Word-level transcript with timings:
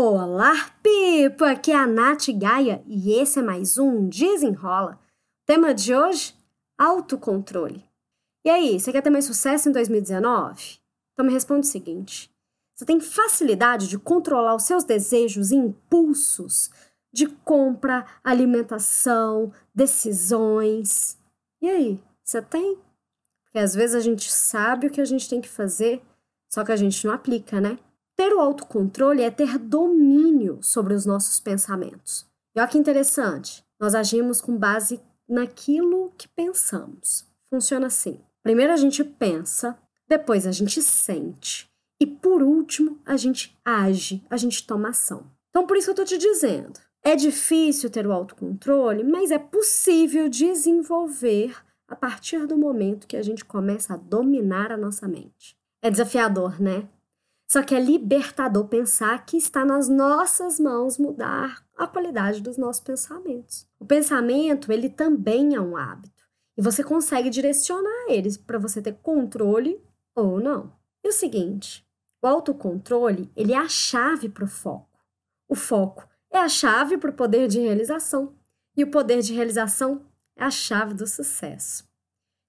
Olá, 0.00 0.54
Pipo! 0.80 1.42
Aqui 1.44 1.72
é 1.72 1.74
a 1.74 1.84
Nath 1.84 2.28
Gaia 2.28 2.84
e 2.86 3.14
esse 3.14 3.40
é 3.40 3.42
mais 3.42 3.78
um 3.78 4.08
Desenrola. 4.08 4.96
Tema 5.44 5.74
de 5.74 5.92
hoje: 5.92 6.36
autocontrole. 6.78 7.84
E 8.44 8.48
aí, 8.48 8.78
você 8.78 8.92
quer 8.92 9.02
ter 9.02 9.10
mais 9.10 9.24
sucesso 9.24 9.68
em 9.68 9.72
2019? 9.72 10.78
Então 11.12 11.26
me 11.26 11.32
responde 11.32 11.66
o 11.66 11.68
seguinte: 11.68 12.30
você 12.72 12.84
tem 12.84 13.00
facilidade 13.00 13.88
de 13.88 13.98
controlar 13.98 14.54
os 14.54 14.62
seus 14.62 14.84
desejos 14.84 15.50
e 15.50 15.56
impulsos 15.56 16.70
de 17.12 17.26
compra, 17.26 18.06
alimentação, 18.22 19.52
decisões? 19.74 21.18
E 21.60 21.68
aí, 21.68 22.00
você 22.22 22.40
tem? 22.40 22.78
Porque 23.42 23.58
às 23.58 23.74
vezes 23.74 23.96
a 23.96 24.00
gente 24.00 24.30
sabe 24.30 24.86
o 24.86 24.90
que 24.92 25.00
a 25.00 25.04
gente 25.04 25.28
tem 25.28 25.40
que 25.40 25.48
fazer, 25.48 26.00
só 26.48 26.64
que 26.64 26.70
a 26.70 26.76
gente 26.76 27.04
não 27.04 27.12
aplica, 27.12 27.60
né? 27.60 27.80
Ter 28.18 28.34
o 28.34 28.40
autocontrole 28.40 29.22
é 29.22 29.30
ter 29.30 29.56
domínio 29.58 30.58
sobre 30.60 30.92
os 30.92 31.06
nossos 31.06 31.38
pensamentos. 31.38 32.26
E 32.52 32.58
olha 32.58 32.68
que 32.68 32.76
interessante, 32.76 33.64
nós 33.78 33.94
agimos 33.94 34.40
com 34.40 34.56
base 34.56 35.00
naquilo 35.28 36.12
que 36.18 36.26
pensamos. 36.26 37.24
Funciona 37.48 37.86
assim: 37.86 38.18
primeiro 38.42 38.72
a 38.72 38.76
gente 38.76 39.04
pensa, 39.04 39.78
depois 40.08 40.48
a 40.48 40.50
gente 40.50 40.82
sente, 40.82 41.70
e 42.00 42.06
por 42.06 42.42
último 42.42 42.98
a 43.06 43.16
gente 43.16 43.56
age, 43.64 44.20
a 44.28 44.36
gente 44.36 44.66
toma 44.66 44.88
ação. 44.88 45.24
Então, 45.50 45.64
por 45.64 45.76
isso 45.76 45.86
que 45.86 46.00
eu 46.00 46.04
estou 46.04 46.18
te 46.18 46.18
dizendo: 46.18 46.80
é 47.04 47.14
difícil 47.14 47.88
ter 47.88 48.04
o 48.04 48.12
autocontrole, 48.12 49.04
mas 49.04 49.30
é 49.30 49.38
possível 49.38 50.28
desenvolver 50.28 51.56
a 51.86 51.94
partir 51.94 52.48
do 52.48 52.58
momento 52.58 53.06
que 53.06 53.16
a 53.16 53.22
gente 53.22 53.44
começa 53.44 53.94
a 53.94 53.96
dominar 53.96 54.72
a 54.72 54.76
nossa 54.76 55.06
mente. 55.06 55.56
É 55.80 55.88
desafiador, 55.88 56.60
né? 56.60 56.88
Só 57.50 57.62
que 57.62 57.74
é 57.74 57.80
libertador 57.80 58.66
pensar 58.68 59.24
que 59.24 59.38
está 59.38 59.64
nas 59.64 59.88
nossas 59.88 60.60
mãos 60.60 60.98
mudar 60.98 61.64
a 61.74 61.86
qualidade 61.86 62.42
dos 62.42 62.58
nossos 62.58 62.82
pensamentos. 62.82 63.66
O 63.80 63.86
pensamento, 63.86 64.70
ele 64.70 64.90
também 64.90 65.54
é 65.54 65.60
um 65.60 65.74
hábito. 65.74 66.28
E 66.58 66.62
você 66.62 66.84
consegue 66.84 67.30
direcionar 67.30 68.06
eles 68.08 68.36
para 68.36 68.58
você 68.58 68.82
ter 68.82 68.98
controle 69.02 69.82
ou 70.14 70.38
não. 70.38 70.72
E 71.02 71.08
o 71.08 71.12
seguinte, 71.12 71.86
o 72.20 72.26
autocontrole, 72.26 73.30
ele 73.34 73.54
é 73.54 73.56
a 73.56 73.68
chave 73.68 74.28
para 74.28 74.44
o 74.44 74.48
foco. 74.48 74.98
O 75.48 75.54
foco 75.54 76.06
é 76.30 76.38
a 76.38 76.48
chave 76.50 76.98
para 76.98 77.10
o 77.10 77.14
poder 77.14 77.48
de 77.48 77.60
realização. 77.60 78.34
E 78.76 78.84
o 78.84 78.90
poder 78.90 79.22
de 79.22 79.32
realização 79.32 80.04
é 80.36 80.44
a 80.44 80.50
chave 80.50 80.92
do 80.92 81.06
sucesso. 81.06 81.87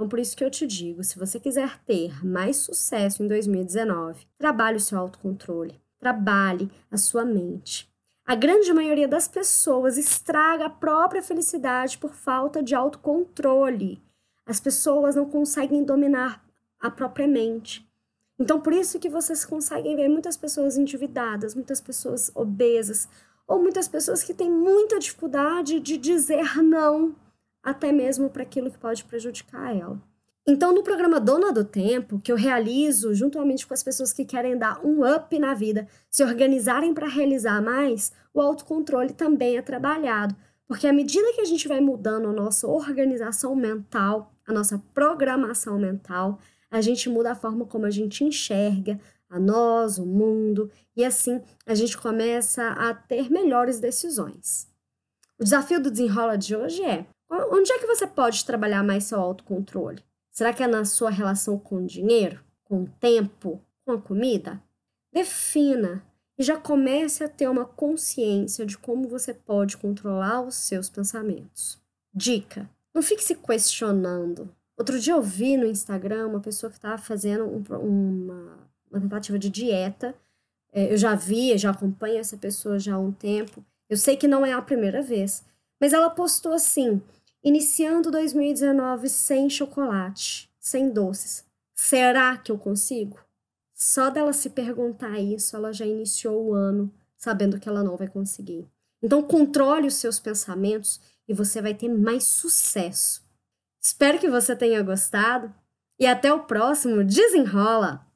Então, 0.00 0.08
por 0.08 0.18
isso 0.18 0.34
que 0.34 0.42
eu 0.42 0.50
te 0.50 0.66
digo: 0.66 1.04
se 1.04 1.18
você 1.18 1.38
quiser 1.38 1.78
ter 1.84 2.24
mais 2.24 2.56
sucesso 2.56 3.22
em 3.22 3.28
2019, 3.28 4.26
trabalhe 4.38 4.78
o 4.78 4.80
seu 4.80 4.98
autocontrole, 4.98 5.78
trabalhe 5.98 6.70
a 6.90 6.96
sua 6.96 7.22
mente. 7.22 7.86
A 8.24 8.34
grande 8.34 8.72
maioria 8.72 9.06
das 9.06 9.28
pessoas 9.28 9.98
estraga 9.98 10.64
a 10.64 10.70
própria 10.70 11.22
felicidade 11.22 11.98
por 11.98 12.14
falta 12.14 12.62
de 12.62 12.74
autocontrole. 12.74 14.02
As 14.46 14.58
pessoas 14.58 15.16
não 15.16 15.28
conseguem 15.28 15.84
dominar 15.84 16.42
a 16.80 16.90
própria 16.90 17.28
mente. 17.28 17.86
Então, 18.38 18.58
por 18.58 18.72
isso 18.72 18.98
que 18.98 19.10
vocês 19.10 19.44
conseguem 19.44 19.96
ver 19.96 20.08
muitas 20.08 20.34
pessoas 20.34 20.78
endividadas, 20.78 21.54
muitas 21.54 21.78
pessoas 21.78 22.32
obesas, 22.34 23.06
ou 23.46 23.60
muitas 23.60 23.86
pessoas 23.86 24.22
que 24.22 24.32
têm 24.32 24.50
muita 24.50 24.98
dificuldade 24.98 25.78
de 25.78 25.98
dizer 25.98 26.56
não 26.62 27.14
até 27.62 27.92
mesmo 27.92 28.30
para 28.30 28.42
aquilo 28.42 28.70
que 28.70 28.78
pode 28.78 29.04
prejudicar 29.04 29.76
ela. 29.76 30.00
Então, 30.46 30.74
no 30.74 30.82
programa 30.82 31.20
Dona 31.20 31.52
do 31.52 31.64
Tempo, 31.64 32.18
que 32.18 32.32
eu 32.32 32.36
realizo 32.36 33.14
juntamente 33.14 33.66
com 33.66 33.74
as 33.74 33.82
pessoas 33.82 34.12
que 34.12 34.24
querem 34.24 34.56
dar 34.56 34.84
um 34.84 35.04
up 35.04 35.38
na 35.38 35.54
vida, 35.54 35.86
se 36.10 36.24
organizarem 36.24 36.94
para 36.94 37.06
realizar 37.06 37.62
mais, 37.62 38.12
o 38.32 38.40
autocontrole 38.40 39.12
também 39.12 39.58
é 39.58 39.62
trabalhado. 39.62 40.34
Porque 40.66 40.86
à 40.86 40.92
medida 40.92 41.32
que 41.34 41.40
a 41.40 41.44
gente 41.44 41.68
vai 41.68 41.80
mudando 41.80 42.28
a 42.28 42.32
nossa 42.32 42.66
organização 42.66 43.54
mental, 43.54 44.32
a 44.46 44.52
nossa 44.52 44.82
programação 44.94 45.78
mental, 45.78 46.38
a 46.70 46.80
gente 46.80 47.08
muda 47.08 47.32
a 47.32 47.34
forma 47.34 47.66
como 47.66 47.86
a 47.86 47.90
gente 47.90 48.24
enxerga 48.24 48.98
a 49.28 49.38
nós, 49.38 49.98
o 49.98 50.06
mundo, 50.06 50.70
e 50.96 51.04
assim 51.04 51.40
a 51.66 51.74
gente 51.74 51.96
começa 51.96 52.70
a 52.70 52.94
ter 52.94 53.30
melhores 53.30 53.78
decisões. 53.78 54.68
O 55.38 55.44
desafio 55.44 55.80
do 55.80 55.90
desenrola 55.90 56.36
de 56.36 56.56
hoje 56.56 56.82
é 56.82 57.06
Onde 57.30 57.70
é 57.72 57.78
que 57.78 57.86
você 57.86 58.06
pode 58.06 58.44
trabalhar 58.44 58.82
mais 58.82 59.04
seu 59.04 59.20
autocontrole? 59.20 60.02
Será 60.30 60.52
que 60.52 60.62
é 60.62 60.66
na 60.66 60.84
sua 60.84 61.10
relação 61.10 61.56
com 61.58 61.76
o 61.76 61.86
dinheiro, 61.86 62.40
com 62.64 62.82
o 62.82 62.88
tempo, 62.98 63.60
com 63.84 63.92
a 63.92 64.00
comida? 64.00 64.60
Defina 65.12 66.04
e 66.36 66.42
já 66.42 66.56
comece 66.56 67.22
a 67.22 67.28
ter 67.28 67.48
uma 67.48 67.64
consciência 67.64 68.66
de 68.66 68.76
como 68.76 69.08
você 69.08 69.32
pode 69.32 69.76
controlar 69.76 70.40
os 70.40 70.56
seus 70.56 70.88
pensamentos. 70.88 71.78
Dica: 72.12 72.68
não 72.92 73.02
fique 73.02 73.22
se 73.22 73.34
questionando. 73.34 74.52
Outro 74.76 74.98
dia 74.98 75.12
eu 75.12 75.22
vi 75.22 75.56
no 75.56 75.66
Instagram 75.66 76.26
uma 76.26 76.40
pessoa 76.40 76.70
que 76.70 76.78
estava 76.78 76.98
fazendo 76.98 77.44
um, 77.44 77.62
uma, 77.76 78.58
uma 78.90 79.00
tentativa 79.00 79.38
de 79.38 79.50
dieta. 79.50 80.14
É, 80.72 80.92
eu 80.92 80.96
já 80.96 81.14
vi, 81.14 81.56
já 81.58 81.70
acompanho 81.70 82.18
essa 82.18 82.36
pessoa 82.36 82.78
já 82.78 82.94
há 82.94 82.98
um 82.98 83.12
tempo. 83.12 83.64
Eu 83.88 83.96
sei 83.96 84.16
que 84.16 84.26
não 84.26 84.44
é 84.44 84.52
a 84.52 84.62
primeira 84.62 85.02
vez, 85.02 85.44
mas 85.78 85.92
ela 85.92 86.08
postou 86.08 86.52
assim: 86.52 87.02
Iniciando 87.42 88.10
2019 88.10 89.08
sem 89.08 89.48
chocolate, 89.48 90.50
sem 90.58 90.90
doces. 90.90 91.44
Será 91.74 92.36
que 92.36 92.52
eu 92.52 92.58
consigo? 92.58 93.18
Só 93.74 94.10
dela 94.10 94.34
se 94.34 94.50
perguntar 94.50 95.18
isso, 95.18 95.56
ela 95.56 95.72
já 95.72 95.86
iniciou 95.86 96.48
o 96.48 96.54
ano 96.54 96.92
sabendo 97.16 97.58
que 97.58 97.66
ela 97.66 97.82
não 97.82 97.96
vai 97.96 98.08
conseguir. 98.08 98.68
Então, 99.02 99.22
controle 99.22 99.86
os 99.86 99.94
seus 99.94 100.20
pensamentos 100.20 101.00
e 101.26 101.32
você 101.32 101.62
vai 101.62 101.72
ter 101.72 101.88
mais 101.88 102.24
sucesso. 102.24 103.22
Espero 103.80 104.18
que 104.18 104.28
você 104.28 104.54
tenha 104.54 104.82
gostado 104.82 105.54
e 105.98 106.06
até 106.06 106.30
o 106.32 106.44
próximo 106.44 107.02
Desenrola! 107.02 108.06